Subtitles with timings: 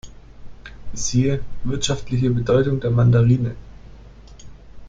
[0.95, 3.53] Siehe: Wirtschaftliche Bedeutung der Mandarine